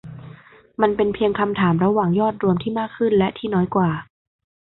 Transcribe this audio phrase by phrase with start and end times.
[0.81, 3.89] มันเป็นเพียงคำถามระหว่าง ยอดรวมที่มากขึ้นและที่น้อยกว่า